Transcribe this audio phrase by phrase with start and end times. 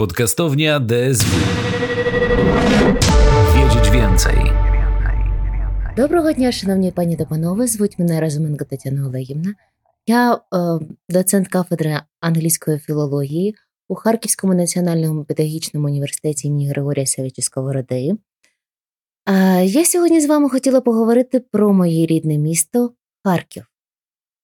[0.00, 1.26] Podcastownia DSW.
[3.54, 4.34] Wiedzieć więcej.
[5.96, 7.66] Доброго дня, шановні пані та панове.
[7.66, 9.54] Звуть мене Разуменко Тетяна Олегівна.
[10.06, 10.38] Я е,
[11.08, 13.54] доцент кафедри англійської філології
[13.88, 18.14] у Харківському національному педагогічному університеті імені Григорія Савіча Сковороди.
[19.26, 22.92] Е, я сьогодні з вами хотіла поговорити про моє рідне місто
[23.24, 23.66] Харків.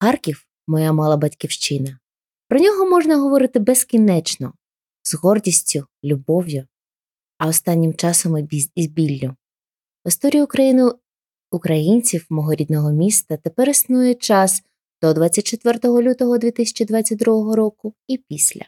[0.01, 1.99] Харків моя мала батьківщина.
[2.49, 4.53] Про нього можна говорити безкінечно,
[5.03, 6.67] з гордістю, любов'ю,
[7.39, 9.37] а останнім часом і з біллю.
[10.05, 10.93] В історії України
[11.51, 14.63] українців мого рідного міста тепер існує час
[15.03, 18.63] до 24 лютого 2022 року і після.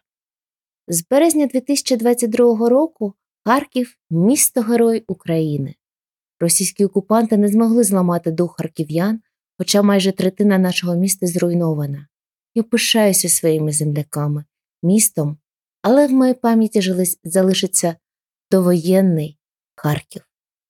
[0.88, 3.14] З березня 2022 року
[3.44, 5.74] Харків місто Герой України.
[6.40, 9.20] Російські окупанти не змогли зламати дух харків'ян,
[9.58, 12.08] хоча майже третина нашого міста зруйнована.
[12.54, 14.44] Я пишаюся своїми земляками,
[14.82, 15.38] містом,
[15.84, 17.96] але в моїй пам'яті залишиться
[18.50, 19.38] довоєнний
[19.76, 20.22] Харків.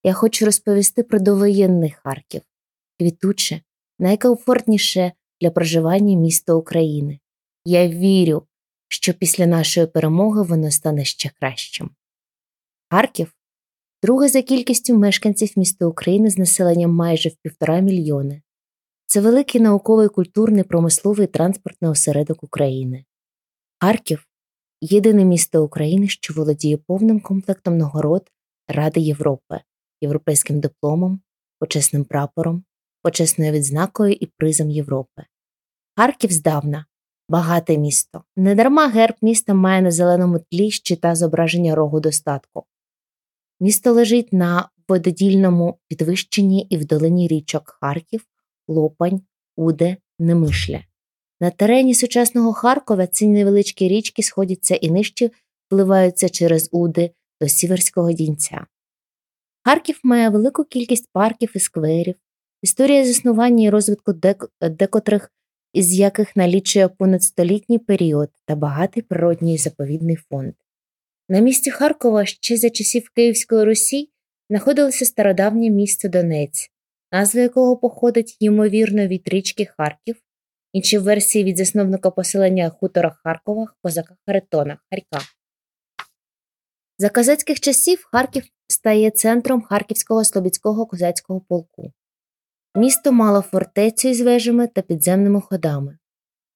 [0.04, 2.42] Я хочу розповісти про довоєнний Харків,
[2.98, 3.60] квітуче,
[3.98, 7.18] найкомфортніше для проживання місто України.
[7.64, 8.46] Я вірю,
[8.88, 11.90] що після нашої перемоги воно стане ще кращим.
[12.90, 13.34] Харків
[14.02, 18.42] друге за кількістю мешканців міста України з населенням майже в півтора мільйони.
[19.06, 23.04] Це великий науковий, культурний, промисловий транспортний осередок України.
[23.80, 24.26] Харків
[24.84, 28.30] єдине місто України, що володіє повним комплектом нагород
[28.68, 29.60] Ради Європи,
[30.00, 31.20] європейським дипломом,
[31.58, 32.64] почесним прапором,
[33.02, 35.22] почесною відзнакою і призом Європи.
[35.96, 36.86] Харків здавна
[37.28, 38.24] багате місто.
[38.36, 42.64] Недарма герб міста має на зеленому тлі щита зображення рогу достатку.
[43.60, 48.26] Місто лежить на вододільному підвищенні і в долині річок Харків,
[48.68, 49.20] Лопань,
[49.56, 50.84] Уде, Немишля.
[51.44, 55.30] На терені сучасного Харкова ці невеличкі річки сходяться і нижче
[55.66, 58.66] впливаються через Уди до Сіверського дінця.
[59.64, 62.14] Харків має велику кількість парків і скверів,
[62.62, 64.12] історія заснування і розвитку
[64.60, 65.32] декотрих,
[65.72, 70.54] із яких налічує понад столітній період та багатий природній заповідний фонд.
[71.28, 74.10] На місці Харкова ще за часів Київської Русі
[74.50, 76.70] знаходилося стародавнє місто Донець,
[77.12, 80.23] назва якого походить, ймовірно, від річки Харків,
[80.74, 85.26] інші версії від засновника поселення хутора Харкова, козака Харитона Харька.
[86.98, 91.92] За козацьких часів Харків стає центром Харківського Слобідського козацького полку.
[92.74, 95.98] Місто мало фортецю із вежами та підземними ходами.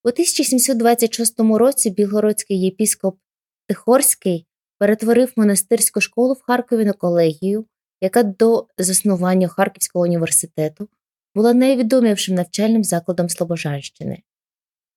[0.05, 3.19] У 1726 році білгородський єпіскоп
[3.67, 4.47] Тихорський
[4.79, 7.67] перетворив монастирську школу в Харкові на колегію,
[8.01, 10.89] яка до заснування Харківського університету
[11.39, 14.23] була найвідомішим навчальним закладом Слобожанщини.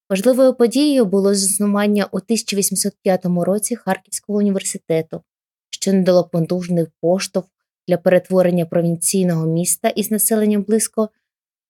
[0.09, 5.21] Важливою подією було заснування у 1805 році Харківського університету,
[5.69, 7.47] що не дало потужний поштовх
[7.87, 11.09] для перетворення провінційного міста із населенням близько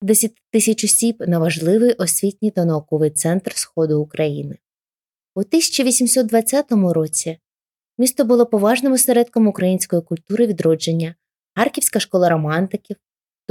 [0.01, 4.57] 10 тисяч осіб на важливий освітній та науковий центр Сходу України.
[5.35, 7.37] У 1820 році
[7.97, 11.15] місто було поважним осередком української культури відродження,
[11.55, 12.97] Харківська школа романтиків.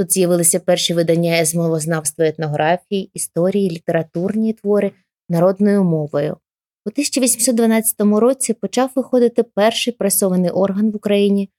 [0.01, 4.91] Тут з'явилися перші видання з мовознавства етнографії, історії, літературні твори
[5.29, 6.37] народною мовою.
[6.85, 11.49] У 1812 році почав виходити перший пресований орган в Україні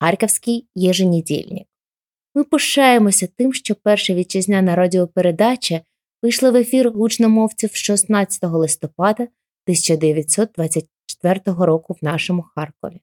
[0.00, 1.66] Харківський єженедільник.
[2.34, 5.80] Ми пишаємося тим, що перша вітчизняна радіопередача
[6.22, 13.00] вийшла в ефір гучномовців 16 листопада 1924 року в нашому Харкові.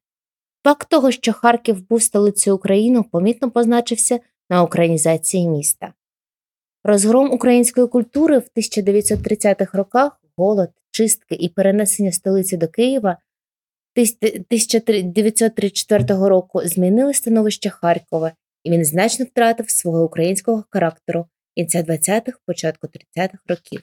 [0.64, 5.94] Факт того, що Харків був столицею України, помітно позначився на українізації міста.
[6.84, 13.18] Розгром української культури в 1930-х роках голод, чистки і перенесення столиці до Києва
[13.96, 18.32] 1934 року змінили становище Харкова,
[18.64, 23.82] і він значно втратив свого українського характеру кінця 20-х, початку 30-х років.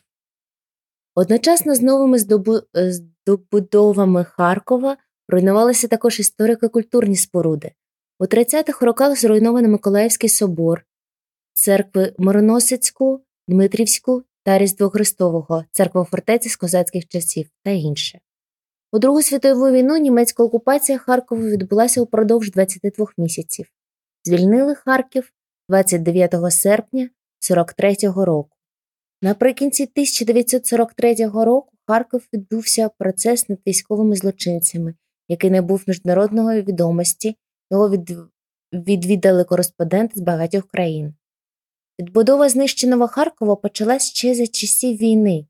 [1.15, 2.19] Одночасно з новими
[2.75, 4.97] здобудовами Харкова
[5.29, 7.73] руйнувалися також історико-культурні споруди.
[8.19, 10.87] У 30-х роках зруйновано Миколаївський собор,
[11.55, 18.21] церкви Мороносицьку, Дмитрівську та Різдво Христового, церква фортеці з козацьких часів та інше.
[18.93, 23.67] У Другу світову війну німецька окупація Харкова відбулася упродовж 22 місяців.
[24.25, 25.33] Звільнили Харків
[25.69, 27.11] 29 серпня
[27.51, 28.57] 43-го року.
[29.23, 31.15] Наприкінці 1943
[31.45, 34.95] року Харків відбувся процес над військовими злочинцями,
[35.29, 37.37] який не був міжнародної відомості,
[37.71, 37.97] його
[38.73, 41.15] відвідали кореспонденти з багатьох країн.
[42.01, 45.47] Відбудова знищеного Харкова почалась ще за часів війни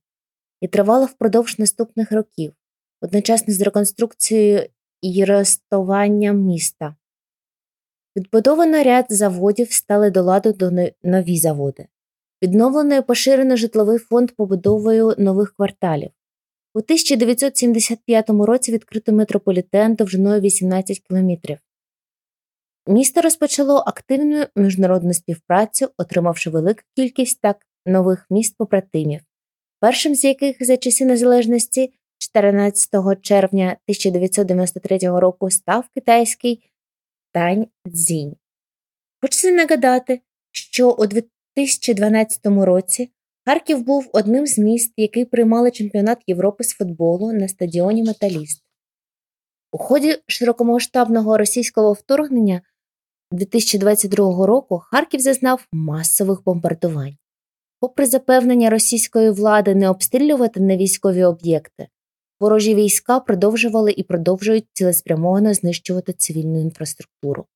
[0.61, 2.53] і тривала впродовж наступних років.
[3.01, 4.69] Одночасно з реконструкцією
[5.03, 6.97] і розтування міста.
[8.17, 11.87] Відбудовано ряд заводів стали до ладу до нові заводи.
[12.43, 16.11] Відновлено і поширено житловий фонд побудовою нових кварталів.
[16.75, 21.59] У 1975 році відкрито метрополітен довжиною 18 кілометрів.
[22.89, 29.21] Місто розпочало активну міжнародну співпрацю, отримавши велику кількість так нових міст побратимів,
[29.81, 32.91] першим з яких за часи незалежності 14
[33.23, 36.71] червня 1993 року став китайський
[37.33, 38.37] Таньцзінь.
[39.21, 43.11] Хочеться нагадати, що у 2012 році
[43.45, 48.63] Харків був одним з міст, який приймали чемпіонат Європи з футболу на стадіоні Металіст.
[49.73, 52.63] У ході широкомасштабного російського вторгнення
[53.33, 57.17] 2022 року Харків зазнав масових бомбардувань.
[57.81, 61.89] Попри запевнення російської влади не обстрілювати на військові об'єкти,
[62.41, 67.47] ворожі війська продовжували і продовжують цілеспрямовано знищувати цивільну інфраструктуру.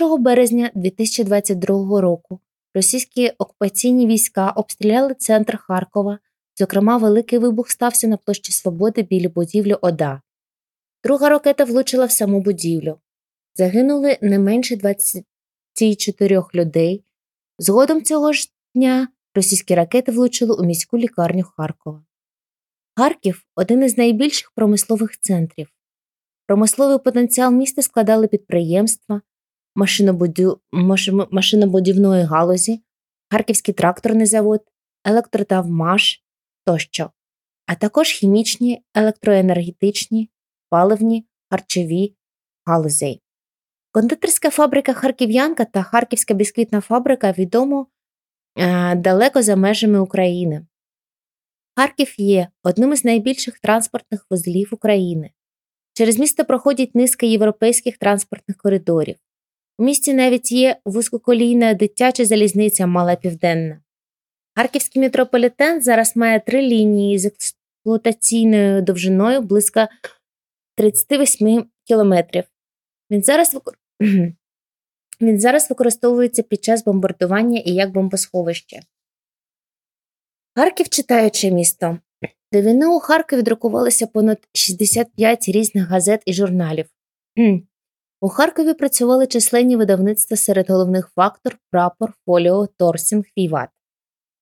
[0.00, 2.40] 1 березня 2022 року
[2.74, 6.18] російські окупаційні війська обстріляли центр Харкова,
[6.58, 10.22] зокрема, великий вибух стався на площі Свободи біля будівлі ОДА.
[11.04, 12.98] Друга ракета влучила в саму будівлю.
[13.60, 17.04] Загинули не менше 24 людей.
[17.58, 22.04] Згодом цього ж дня російські ракети влучили у міську лікарню Харкова.
[22.96, 25.68] Харків один із найбільших промислових центрів.
[26.46, 29.22] Промисловий потенціал міста складали підприємства,
[31.30, 32.82] машинобудівної галузі,
[33.30, 34.60] Харківський тракторний завод,
[35.04, 36.24] електротавмаш
[36.64, 37.10] тощо,
[37.66, 40.30] а також хімічні, електроенергетичні,
[40.70, 42.16] паливні, харчові
[42.64, 43.22] галузей.
[43.92, 47.86] Кондитерська фабрика Харків'янка та Харківська бісквітна фабрика відомо
[48.58, 50.66] е, далеко за межами України.
[51.76, 55.30] Харків є одним із найбільших транспортних вузлів України.
[55.94, 59.16] Через місто проходять низка європейських транспортних коридорів.
[59.78, 63.80] У місті навіть є вузькоколійна дитяча залізниця Мала Південна.
[64.56, 69.88] Харківський метрополітен зараз має три лінії з експлуатаційною довжиною близько
[70.76, 72.44] 38 кілометрів.
[73.10, 73.56] Він зараз
[75.20, 78.80] Він зараз використовується під час бомбардування і як бомбосховище.
[80.54, 81.98] Харків читаюче місто.
[82.52, 86.86] До війни у Харкові друкувалося понад 65 різних газет і журналів.
[88.20, 93.68] У Харкові працювали численні видавництва серед головних Фактор, Прапор, Фоліо, Торсінг, Віват.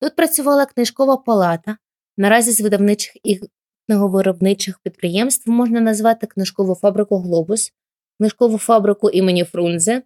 [0.01, 1.77] Тут працювала книжкова палата.
[2.17, 3.39] Наразі з видавничих і
[3.87, 7.71] книговиробничих підприємств можна назвати книжкову фабрику Глобус,
[8.19, 10.03] книжкову фабрику імені Фрунзе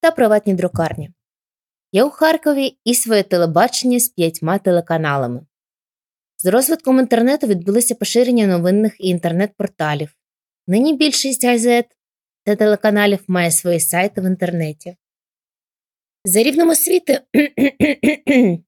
[0.00, 1.10] та приватні друкарні.
[1.92, 5.46] Є у Харкові і своє телебачення з п'ятьма телеканалами.
[6.38, 10.16] З розвитком інтернету відбулося поширення новинних і інтернет-порталів.
[10.66, 11.86] Нині більшість газет
[12.44, 14.96] та телеканалів має свої сайти в інтернеті.
[16.24, 17.20] За рівнем освіти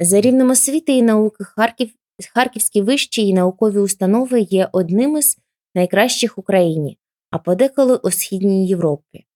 [0.00, 1.94] За рівнем освіти і науки Харків,
[2.34, 5.38] Харківські вищі і наукові установи є одним із
[5.74, 6.98] найкращих в Україні,
[7.32, 9.26] а подеколи у Східній Європі.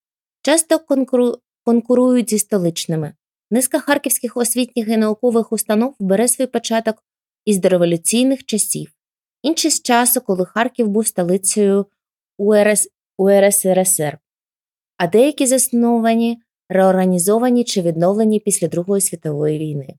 [0.41, 1.37] Часто конкуру...
[1.63, 3.13] конкурують зі столичними.
[3.51, 7.03] Низка харківських освітніх і наукових установ бере свій початок
[7.45, 8.91] із дореволюційних часів,
[9.41, 11.85] інші з часу, коли Харків був столицею
[12.37, 12.89] УРС...
[13.17, 14.17] УРСРСР,
[14.97, 19.95] а деякі засновані, реорганізовані чи відновлені після Другої світової війни.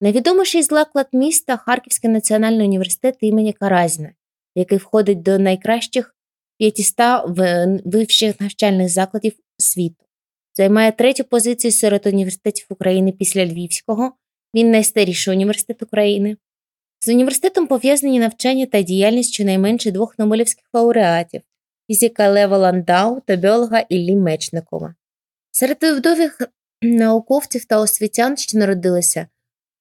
[0.00, 4.12] Найвідоміший заклад міста Харківський національний університет імені Каразіна,
[4.54, 6.11] який входить до найкращих
[6.62, 10.04] 500 вищих навчальних закладів світу,
[10.56, 14.12] займає третю позицію серед університетів України після Львівського,
[14.54, 16.36] він найстаріший університет України.
[17.00, 21.42] З університетом пов'язані навчання та діяльність щонайменше двох Нобелівських лауреатів
[21.86, 24.94] фізика Лева Ландау та біолога Іллі Мечникова.
[25.50, 26.38] Серед вдових
[26.82, 29.26] науковців та освітян, що народилися,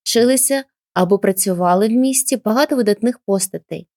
[0.04, 3.88] вчилися або працювали в місті багато видатних постатей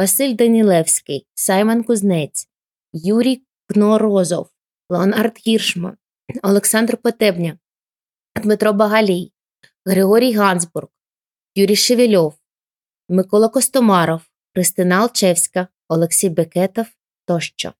[0.00, 2.48] Василь Данілевський, Саймон Кузнець,
[2.92, 4.48] Юрій Кнорозов,
[4.88, 5.96] Леонард Гіршман,
[6.42, 7.58] Олександр Потебня,
[8.42, 9.32] Дмитро Багалій,
[9.86, 10.88] Григорій Гансбург,
[11.54, 12.34] Юрій Шевельов,
[13.08, 14.20] Микола Костомаров,
[14.54, 16.86] Христина Алчевська, Олексій Бекетов
[17.24, 17.72] тощо.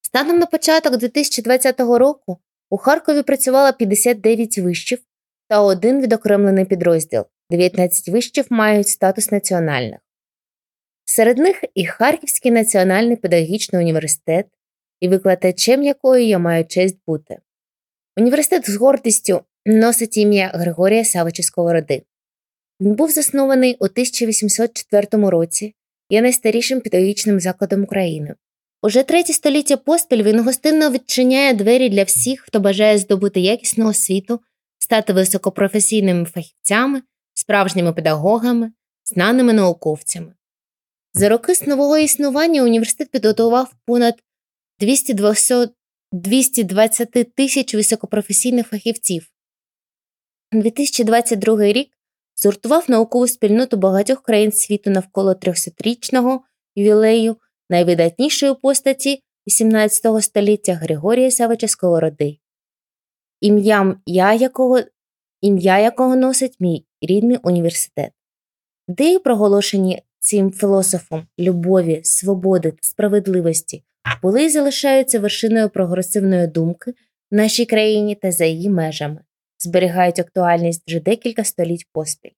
[0.00, 2.38] Станом на початок 2020 року
[2.70, 4.98] у Харкові працювало 59 вишів
[5.48, 10.03] та один відокремлений підрозділ, 19 вишів мають статус національних.
[11.14, 14.46] Серед них і Харківський національний педагогічний університет,
[15.00, 17.38] і викладачем якої я маю честь бути.
[18.16, 22.02] Університет з гордістю носить ім'я Григорія Савича Сковороди.
[22.80, 25.74] Він був заснований у 1804 році
[26.10, 28.34] є найстарішим педагогічним закладом України.
[28.82, 34.40] Уже третє століття поспіль він гостинно відчиняє двері для всіх, хто бажає здобути якісну освіту,
[34.78, 37.02] стати високопрофесійними фахівцями,
[37.34, 38.72] справжніми педагогами,
[39.04, 40.34] знаними науковцями.
[41.16, 44.22] За роки нового існування університет підготував понад
[46.12, 49.30] 220 тисяч високопрофесійних фахівців.
[50.52, 51.88] 2022 рік
[52.36, 56.40] згуртував наукову спільноту багатьох країн світу навколо 300-річного
[56.74, 57.36] ювілею
[57.70, 62.38] найвидатнішої постаті XVIII століття Григорія Савича Сковороди,
[63.40, 64.80] ім'ям я якого,
[65.40, 68.12] ім'я якого носить мій рідний університет.
[68.88, 73.84] Ідеї, проголошені цим філософом любові, свободи та справедливості,
[74.22, 76.90] були і залишаються вершиною прогресивної думки
[77.30, 79.20] в нашій країні та за її межами,
[79.58, 82.30] зберігають актуальність вже декілька століть поспіль.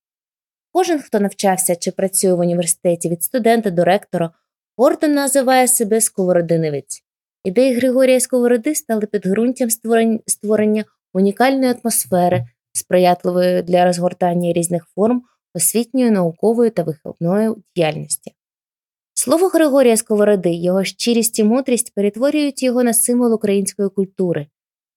[0.73, 4.31] Кожен, хто навчався чи працює в університеті від студента до ректора,
[4.77, 7.03] гордо називає себе сковородиневець.
[7.45, 9.69] Ідеї Григорія Сковороди стали підґрунтям
[10.27, 15.23] створення унікальної атмосфери, сприятливої для розгортання різних форм
[15.57, 18.33] освітньої, наукової та виховної діяльності.
[19.15, 24.47] Слово Григорія Сковороди, його щирість і мудрість перетворюють його на символ української культури,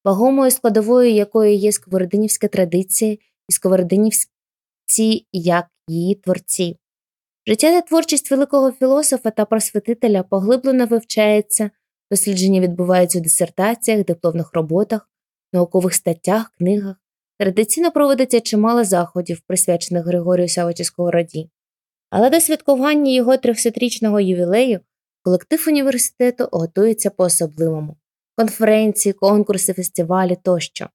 [0.05, 3.17] вагомою складовою якої є сковородинівська традиція
[3.49, 6.77] і сковородинівці як її творці.
[7.47, 11.71] Життя та творчість великого філософа та просвітителя поглиблено вивчається,
[12.11, 15.09] дослідження відбуваються у дисертаціях, дипломних роботах,
[15.53, 16.95] наукових статтях, книгах.
[17.39, 21.49] Традиційно проводиться чимало заходів, присвячених Григорію Савичу Сковороді.
[22.09, 24.79] Але до святкування його 300-річного ювілею
[25.21, 27.97] колектив університету готується по особливому
[28.37, 30.89] конференції, конкурси, фестивалі тощо.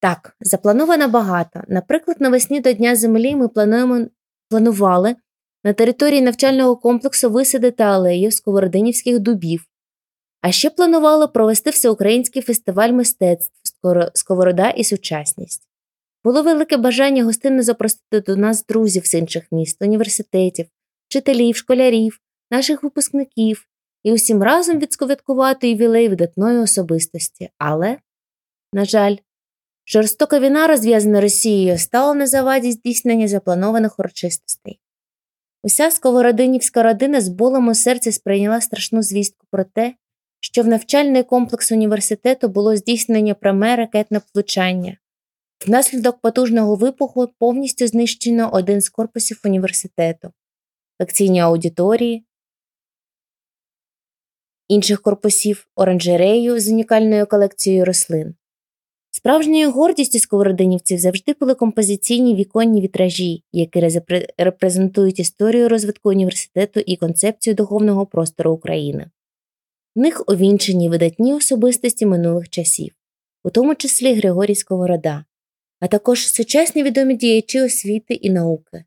[0.00, 1.62] Так, заплановано багато.
[1.68, 4.06] Наприклад, навесні до Дня Землі ми плануємо,
[4.48, 5.16] планували
[5.64, 9.64] на території навчального комплексу висадити алею сковородинівських дубів,
[10.40, 13.63] а ще планували провести всеукраїнський фестиваль мистецтв
[14.14, 15.68] Сковорода і сучасність.
[16.24, 20.66] Було велике бажання гостинно запросити до нас друзів з інших міст, університетів,
[21.08, 23.66] вчителів, школярів, наших випускників
[24.02, 27.50] і усім разом відсковяткувати ювілей видатної особистості.
[27.58, 27.98] Але,
[28.72, 29.16] на жаль,
[29.86, 34.80] жорстока війна, розв'язана Росією, стала на заваді здійснення запланованих урочистостей.
[35.62, 39.94] Уся сковородинівська родина з болем у серці сприйняла страшну звістку про те,
[40.44, 44.98] що в навчальний комплекс університету було здійснення пряме ракетне влучання.
[45.66, 50.32] Внаслідок потужного вибуху повністю знищено один з корпусів університету,
[51.00, 52.24] лекційні аудиторії,
[54.68, 58.34] інших корпусів, оранжерею з унікальною колекцією рослин.
[59.10, 63.90] Справжньою гордістю сковородинівців завжди були композиційні віконні вітражі, які
[64.38, 69.10] репрезентують історію розвитку університету і концепцію духовного простору України.
[69.96, 72.94] Них увінчені видатні особистості минулих часів,
[73.44, 75.24] у тому числі Григорій Сковорода,
[75.80, 78.84] а також сучасні відомі діячі освіти і науки,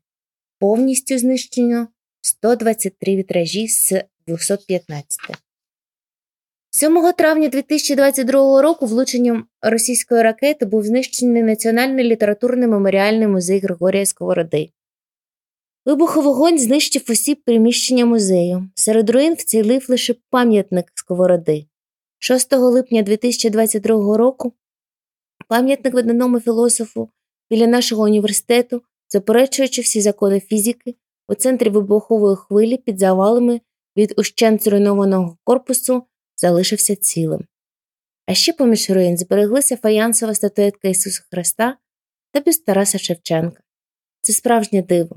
[0.58, 1.88] повністю знищено
[2.20, 5.20] 123 вітражі з 215.
[6.70, 14.70] 7 травня 2022 року влученням російської ракети був знищений Національний літературний меморіальний музей Григорія Сковороди.
[15.88, 18.70] Вибуховий вогонь знищив усі приміщення музею.
[18.74, 21.66] Серед руїн вцілив лише пам'ятник Сковороди.
[22.18, 24.52] 6 липня 2022 року
[25.48, 27.10] пам'ятник виданому філософу
[27.50, 30.94] біля нашого університету, заперечуючи всі закони фізики,
[31.28, 33.60] у центрі вибухової хвилі під завалами
[33.96, 36.02] від ущент зруйнованого корпусу
[36.36, 37.40] залишився цілим.
[38.26, 41.76] А ще поміж руїн збереглися фаянсова статуетка Ісуса Христа
[42.32, 43.62] та бюст Тараса Шевченка.
[44.20, 45.16] Це справжнє диво,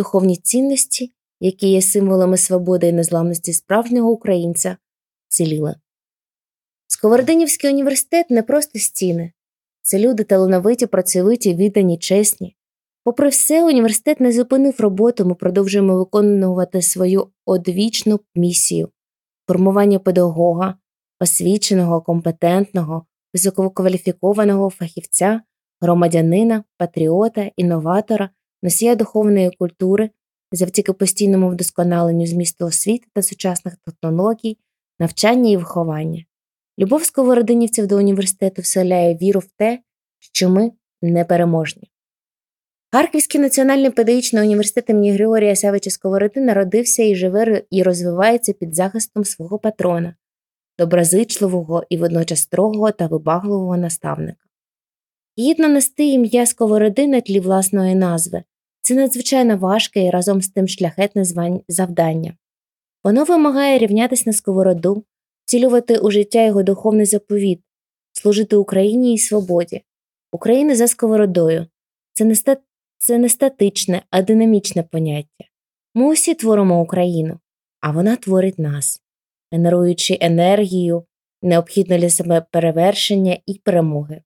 [0.00, 4.76] духовні цінності, які є символами свободи і незламності справжнього українця,
[5.28, 5.74] ціліли.
[6.86, 9.32] Сковородинівський університет не просто стіни,
[9.82, 12.56] це люди талановиті, працьовиті, віддані, чесні.
[13.04, 18.88] Попри все, університет не зупинив роботу, ми продовжуємо виконувати свою одвічну місію
[19.46, 20.74] формування педагога,
[21.20, 25.42] освіченого, компетентного, висококваліфікованого фахівця,
[25.80, 28.30] громадянина, патріота, інноватора,
[28.62, 30.10] носія духовної культури,
[30.52, 34.58] завдяки постійному вдосконаленню змісту освіти та сучасних технологій,
[34.98, 36.24] навчання і виховання.
[36.78, 39.78] Любов сковородинівців до університету вселяє віру в те,
[40.18, 41.90] що ми непереможні.
[42.92, 49.24] Харківський національний педагогічний університет імені Григорія Савича Сковороди народився і живе і розвивається під захистом
[49.24, 50.14] свого патрона,
[50.78, 54.44] доброзичливого і водночас строгого та вибагливого наставника.
[55.38, 58.42] Гідно нести ім'я Сковороди на тлі власної назви
[58.90, 61.24] Це надзвичайно важке і разом з тим шляхетне
[61.68, 62.36] завдання.
[63.04, 65.04] Воно вимагає рівнятися на сковороду,
[65.44, 67.60] вцілювати у життя його духовний заповіт,
[68.12, 69.82] служити Україні і свободі,
[70.32, 71.66] України за сковородою.
[72.12, 72.56] Це не, ста...
[72.98, 75.44] це не статичне, а динамічне поняття.
[75.94, 77.38] Ми усі творимо Україну,
[77.80, 79.02] а вона творить нас,
[79.52, 81.04] генеруючи енергію,
[81.42, 84.22] необхідну для себе перевершення і перемоги.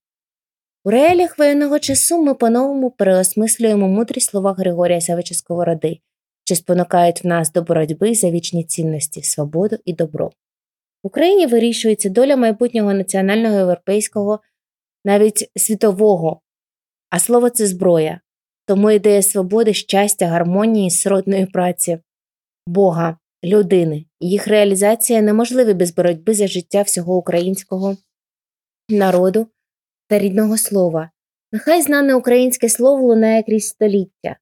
[0.87, 6.00] У реаліях воєнного часу ми по-новому переосмислюємо мудрі слова Григорія Савича Сковороди,
[6.45, 10.26] що спонукають в нас до боротьби за вічні цінності, свободу і добро.
[11.03, 14.41] В Україні вирішується доля майбутнього національного європейського,
[15.05, 16.41] навіть світового,
[17.11, 18.21] а слово це зброя,
[18.67, 21.99] тому ідея свободи, щастя, гармонії, сродної праці,
[22.67, 27.97] Бога, людини, їх реалізація неможливі без боротьби за життя всього українського
[28.88, 29.47] народу
[30.14, 31.11] та рідного слова.
[31.52, 34.37] Нехай знане українське слово лунає крізь століття.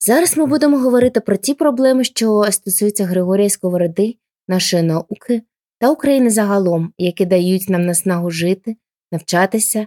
[0.00, 4.14] Зараз ми будемо говорити про ті проблеми, що стосуються Григорія Сковороди,
[4.48, 5.42] нашої науки
[5.78, 8.76] та України загалом, які дають нам наснагу жити,
[9.12, 9.86] навчатися,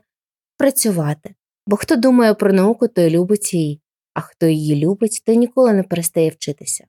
[0.58, 1.36] працювати.
[1.68, 3.82] Бо хто думає про науку, той любить її,
[4.14, 6.86] а хто її любить, той ніколи не перестає вчитися.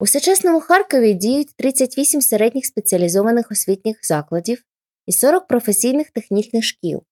[0.00, 4.64] У сучасному Харкові діють 38 середніх спеціалізованих освітніх закладів
[5.08, 7.02] і 40 професійних технічних шкіл,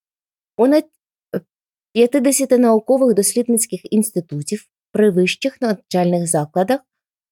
[0.56, 0.84] понад
[1.92, 6.80] 50 наукових дослідницьких інститутів при вищих навчальних закладах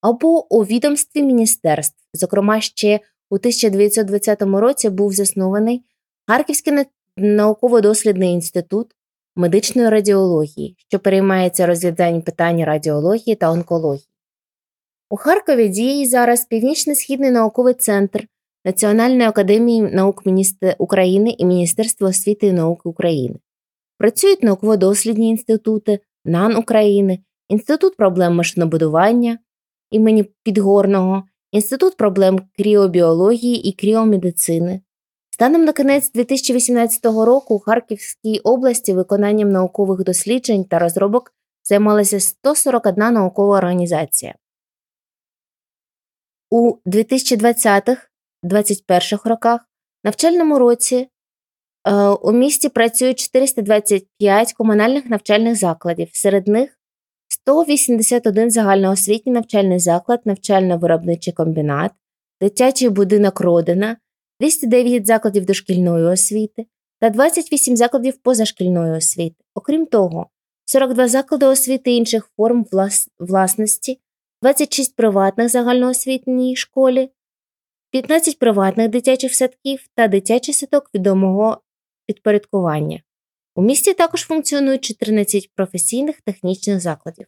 [0.01, 1.97] або у відомстві міністерств.
[2.13, 5.85] Зокрема, ще у 1920 році був заснований
[6.27, 6.85] Харківський
[7.17, 8.93] науково-дослідний інститут
[9.37, 14.09] медичної радіології, що переймається розгляданням питань радіології та онкології.
[15.11, 18.29] У Харкові діє зараз Північно-Східний науковий центр
[18.65, 20.23] Національної академії наук
[20.79, 23.39] України і Міністерства освіти і науки України.
[23.99, 27.19] Працюють науково-дослідні інститути НАН України,
[27.49, 29.39] Інститут проблем машинобудування
[29.91, 34.81] імені Підгорного, Інститут проблем кріобіології і кріомедицини.
[35.31, 41.33] Станом на кінець 2018 року у Харківській області виконанням наукових досліджень та розробок
[41.65, 44.35] займалася 141 наукова організація.
[46.51, 46.77] У
[48.45, 49.61] 2020-2021 роках
[50.05, 51.09] навчальному році
[51.89, 56.79] е, у місті працюють 425 комунальних навчальних закладів, серед них
[57.29, 61.93] 181 загальноосвітній навчальний заклад, навчально-виробничий комбінат,
[62.41, 63.97] дитячий будинок Родина,
[64.41, 66.67] 209 закладів дошкільної освіти
[67.01, 69.37] та 28 закладів позашкільної освіти.
[69.55, 70.27] Окрім того,
[70.65, 72.67] 42 заклади освіти інших форм
[73.19, 74.01] власності
[74.43, 77.11] 26 приватних загальноосвітній школі,
[77.95, 81.61] 15 приватних дитячих садків та дитячий садок відомого
[82.07, 83.03] підпорядкування.
[83.55, 87.27] У місті також функціонують 14 професійних технічних закладів.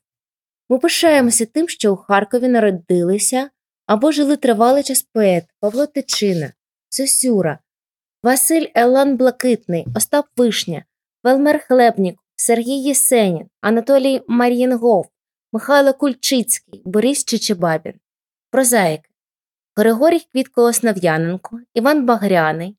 [0.68, 3.50] Ми пишаємося тим, що у Харкові народилися
[3.86, 6.52] або жили тривалий час поет Павло Тичина,
[6.88, 7.58] Сосюра,
[8.22, 10.84] Василь Елан Блакитний, Остап Вишня,
[11.24, 15.08] Велмер Хлебнік, Сергій Єсенін, Анатолій Мар'їнгов,
[15.52, 17.94] Михайло Кульчицький, Борис Чичебабін,
[18.50, 19.05] Прозаїки,
[19.78, 22.76] Григорій Квітко Основ'яненко, Іван Багряний,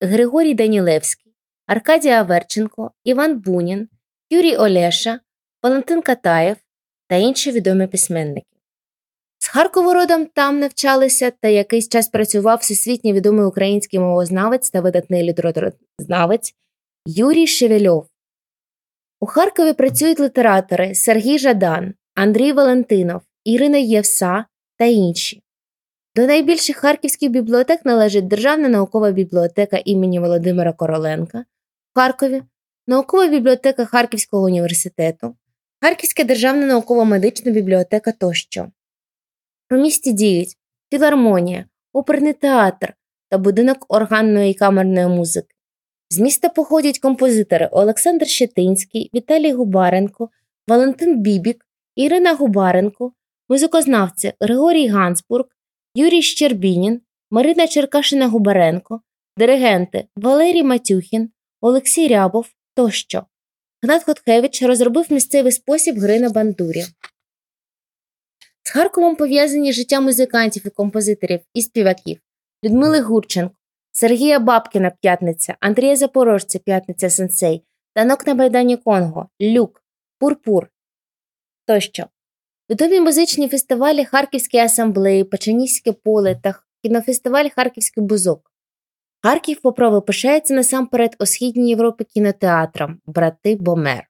[0.00, 1.32] Григорій Данілевський,
[1.66, 3.88] Аркадій Аверченко, Іван Бунін,
[4.30, 5.20] Юрій Олеша,
[5.62, 6.56] Валентин Катаєв
[7.08, 8.46] та інші відомі письменники.
[9.38, 15.22] З Харкову родом там навчалися та якийсь час працював всесвітньо відомий український мовознавець та видатний
[15.22, 16.54] літературознавець
[17.06, 18.06] Юрій Шевельов,
[19.20, 24.44] у Харкові працюють літератори Сергій Жадан, Андрій Валентинов, Ірина Євса
[24.76, 25.42] та інші.
[26.16, 32.42] До найбільших харківських бібліотек належить Державна наукова бібліотека імені Володимира Короленка в Харкові,
[32.86, 35.36] наукова бібліотека Харківського університету,
[35.80, 38.68] Харківська державна науково-медична бібліотека тощо.
[39.70, 40.56] У місті діють
[40.92, 42.94] філармонія, оперний театр
[43.28, 45.54] та будинок органної і камерної музики.
[46.10, 50.30] З міста походять композитори Олександр Щетинський, Віталій Губаренко,
[50.68, 53.12] Валентин Бібік, Ірина Губаренко,
[53.48, 55.44] музикознавці Григорій Гансбург,
[55.94, 57.00] Юрій Щербінін,
[57.30, 59.00] Марина Черкашина Губаренко,
[59.36, 63.26] диригенти Валерій Матюхін, Олексій Рябов тощо.
[63.82, 66.84] Гнат Хотхевич розробив місцевий спосіб гри на бандурі.
[68.62, 72.20] З Харковом пов'язані життя музикантів і композиторів і співаків
[72.64, 73.54] Людмили Гурченко,
[73.92, 79.84] Сергія Бабкіна П'ятниця, Андрія Запорожця П'ятниця Сенсей, Танок на Байдані Конго, Люк,
[80.18, 80.68] Пурпур
[81.66, 82.06] тощо.
[82.70, 88.52] Відомі музичні фестивалі Харківські асамблеї, Печеніське поле та кінофестиваль Харківський бузок.
[89.22, 94.08] Харків по пишається насамперед у Східній Європі кінотеатром Брати Бомер.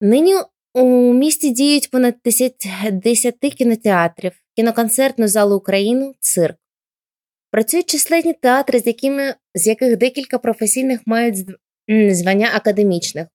[0.00, 0.34] Нині
[0.74, 6.56] у місті діють понад 10, 10 кінотеатрів, кіноконцертну залу Україну, цирк.
[7.50, 11.46] Працюють численні театри, з якими, з яких декілька професійних мають
[12.10, 13.26] звання академічних.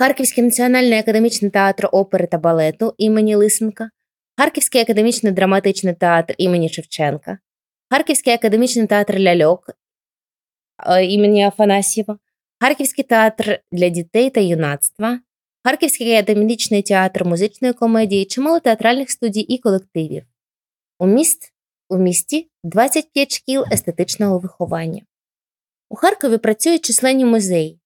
[0.00, 3.90] Харківський національний академічний театр опери та балету імені Лисенка,
[4.36, 7.38] Харківський академічний драматичний театр імені Шевченка,
[7.90, 9.70] Харківський академічний театр ляльок
[10.86, 12.18] е, імені Афанасьєва,
[12.60, 15.20] Харківський театр для дітей та юнацтва,
[15.64, 20.22] Харківський академічний театр музичної комедії, чимало театральних студій і колективів.
[20.98, 21.52] У, міст,
[21.88, 25.02] у місті 25 шкіл естетичного виховання.
[25.88, 27.80] У Харкові працюють численні музеї.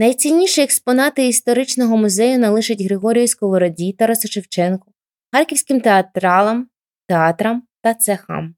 [0.00, 4.92] Найцінніші експонати історичного музею належать Григорію Сковороді, Тарасу Шевченку,
[5.32, 6.68] харківським театралам,
[7.08, 8.54] театрам та цехам.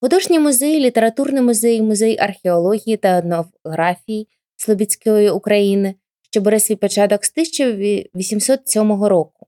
[0.00, 5.94] Художні музеї, літературний музей, музей археології та етнографії Слобідської України,
[6.30, 9.46] що бере свій початок з 1807 року.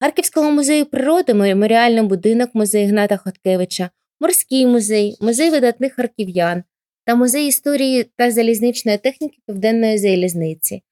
[0.00, 3.90] Харківського музею природи, меморіальний будинок музей Гната Хоткевича,
[4.20, 6.62] морський музей, музей видатних харків'ян
[7.04, 10.82] та музей історії та залізничної техніки Південної залізниці,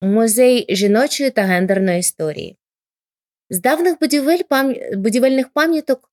[0.00, 2.56] музей жіночої та гендерної історії.
[3.50, 4.74] З давних будівель пам...
[4.96, 6.10] будівельних пам'яток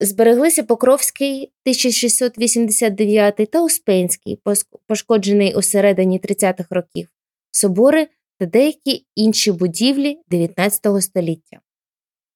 [0.00, 4.40] збереглися Покровський 1689 та Успенський,
[4.86, 7.08] пошкоджений у середині 30-х років,
[7.50, 11.60] собори та деякі інші будівлі 19 століття.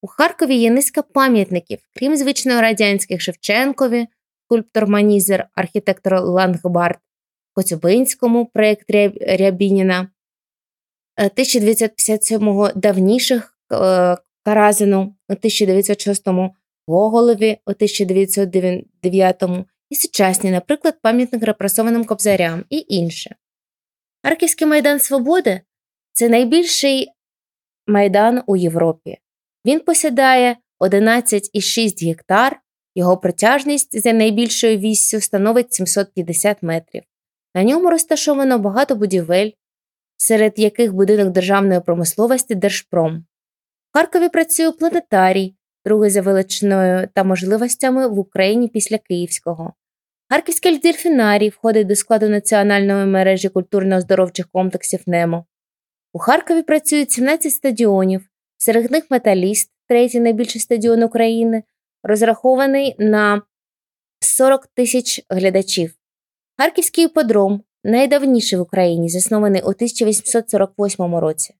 [0.02, 4.06] У Харкові є низка пам'ятників, крім звичного радянських Шевченкові,
[4.50, 6.98] скульптор Манізер, архітектор Лангбард,
[7.52, 10.08] Коцюбинському проєкт Рябініна,
[11.18, 16.54] 1957-го е, давніших е, Каразину у 1906-му,
[16.86, 23.36] Гоголові у 1909-му і сучасні, наприклад, пам'ятник репресованим кобзарям і інше.
[24.24, 25.60] Харківський майдан Свободи
[26.12, 27.08] це найбільший
[27.86, 29.18] майдан у Європі.
[29.66, 32.60] Він посідає 11,6 гектар,
[33.00, 37.02] його протяжність за найбільшою віссю становить 750 метрів.
[37.54, 39.50] На ньому розташовано багато будівель,
[40.16, 43.24] серед яких будинок державної промисловості Держпром.
[43.92, 49.72] В Харкові працює планетарій, другий за величиною та можливостями в Україні після Київського.
[50.28, 55.44] Харківський дельфінарій входить до складу національної мережі культурно-оздоровчих комплексів НЕМО.
[56.12, 61.62] У Харкові працюють 17 стадіонів, серед них металіст, третій найбільший стадіон України,
[62.02, 63.42] розрахований на
[64.20, 65.94] 40 тисяч глядачів.
[66.58, 71.54] Харківський іподром найдавніший в Україні, заснований у 1848 році.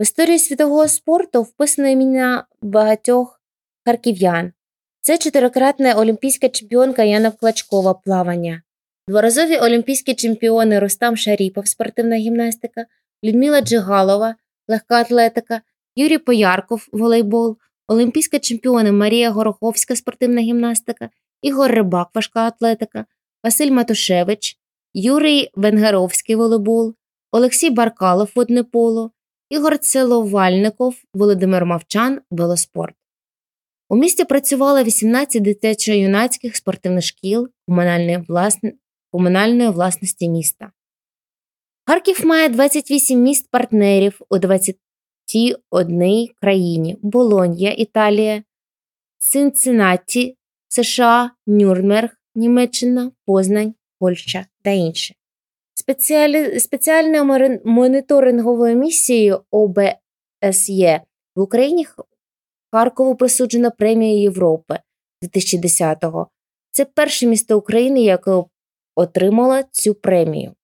[0.00, 3.40] В історії світового спорту вписано ім'я багатьох
[3.84, 4.52] харків'ян.
[5.00, 8.62] Це чотирикратна олімпійська чемпіонка Яна Клачкова плавання,
[9.08, 12.86] дворазові олімпійські чемпіони Рустам Шаріпов, спортивна гімнастика,
[13.24, 14.34] Людмила Джигалова,
[14.68, 15.60] легка атлетика,
[15.96, 17.56] Юрій Поярков, волейбол,
[17.88, 21.10] олімпійська чемпіони Марія Гороховська, спортивна гімнастика,
[21.42, 23.06] Ігор Рибак, важка атлетика,
[23.44, 24.58] Василь Матушевич,
[24.94, 26.94] Юрій Венгеровський волейбол,
[27.32, 29.10] Олексій Баркалов водне поло,
[29.50, 32.94] Ігор Целовальников, Володимир Мовчан, велоспорт.
[33.88, 38.66] У місті працювало 18 дитячо-юнацьких спортивних шкіл комунальної, власн...
[39.12, 40.72] комунальної власності міста.
[41.86, 44.38] Харків має 28 міст партнерів у
[45.34, 48.42] 21 країні: Болонья, Італія,
[49.18, 50.36] Цинциннаті,
[50.68, 55.16] США, Нюрнберг, Німеччина, Познань, Польща та інші.
[55.74, 56.60] Спеціалі...
[56.60, 61.00] Спеціальною моніторинговою місією ОБСЄ
[61.36, 61.86] в Україні
[62.72, 64.78] Харкову присуджена премія Європи
[65.22, 66.28] 2010-го.
[66.70, 68.44] Це перше місто України, яке
[68.94, 70.54] отримало цю премію.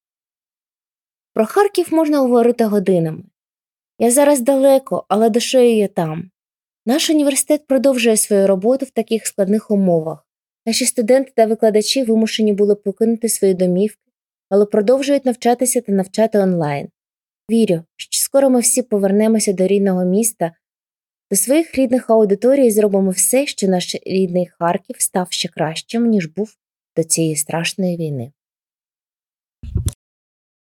[1.33, 3.23] Про Харків можна говорити годинами.
[3.99, 6.31] Я зараз далеко, але душою я там.
[6.87, 10.27] Наш університет продовжує свою роботу в таких складних умовах.
[10.67, 14.11] Наші студенти та викладачі вимушені були покинути свої домівки,
[14.49, 16.89] але продовжують навчатися та навчати онлайн.
[17.51, 20.53] Вірю, що скоро ми всі повернемося до рідного міста,
[21.31, 26.27] до своїх рідних аудиторій і зробимо все, що наш рідний Харків став ще кращим, ніж
[26.27, 26.57] був
[26.97, 28.33] до цієї страшної війни.